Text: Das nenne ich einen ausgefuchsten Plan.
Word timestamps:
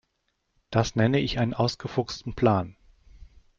Das 0.71 0.95
nenne 0.95 1.19
ich 1.19 1.37
einen 1.37 1.53
ausgefuchsten 1.53 2.33
Plan. 2.33 2.75